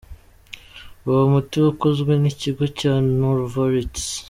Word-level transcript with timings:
Uwo 1.07 1.23
muti 1.31 1.55
wakozwe 1.65 2.11
n’ikigo 2.21 2.63
cya 2.77 2.93
Novartis. 3.17 4.09